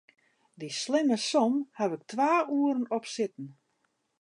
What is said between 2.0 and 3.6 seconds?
twa oeren op sitten.